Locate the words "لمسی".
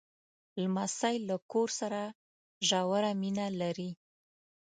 0.61-1.15